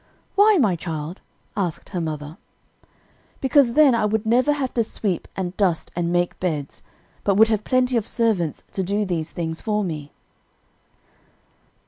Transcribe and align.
"Why, 0.33 0.57
my 0.59 0.75
child?" 0.75 1.21
asked 1.55 1.89
her 1.89 2.01
mother. 2.01 2.39
"Because 3.39 3.73
then 3.73 3.93
I 3.93 4.03
would 4.05 4.25
never 4.25 4.51
have 4.53 4.73
to 4.73 4.83
sweep 4.83 5.27
and 5.35 5.55
dust 5.57 5.91
and 5.95 6.11
make 6.11 6.39
beds, 6.39 6.81
but 7.23 7.35
would 7.35 7.49
have 7.49 7.63
plenty 7.63 7.95
of 7.97 8.07
servants 8.07 8.63
to 8.71 8.81
do 8.81 9.05
these 9.05 9.29
things 9.29 9.61
for 9.61 9.83
me." 9.83 10.11